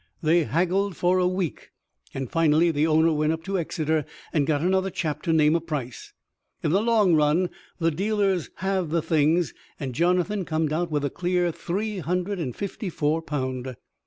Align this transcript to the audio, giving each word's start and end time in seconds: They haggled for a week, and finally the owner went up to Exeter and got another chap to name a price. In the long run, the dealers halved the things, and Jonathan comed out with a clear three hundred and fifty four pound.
They 0.23 0.45
haggled 0.45 0.97
for 0.97 1.19
a 1.19 1.27
week, 1.27 1.69
and 2.11 2.27
finally 2.27 2.71
the 2.71 2.87
owner 2.87 3.13
went 3.13 3.33
up 3.33 3.43
to 3.43 3.59
Exeter 3.59 4.03
and 4.33 4.47
got 4.47 4.61
another 4.61 4.89
chap 4.89 5.21
to 5.21 5.31
name 5.31 5.55
a 5.55 5.61
price. 5.61 6.11
In 6.63 6.71
the 6.71 6.81
long 6.81 7.13
run, 7.13 7.51
the 7.77 7.91
dealers 7.91 8.49
halved 8.55 8.89
the 8.89 9.03
things, 9.03 9.53
and 9.79 9.93
Jonathan 9.93 10.43
comed 10.43 10.73
out 10.73 10.89
with 10.89 11.05
a 11.05 11.11
clear 11.11 11.51
three 11.51 11.99
hundred 11.99 12.39
and 12.39 12.55
fifty 12.55 12.89
four 12.89 13.21
pound. 13.21 13.75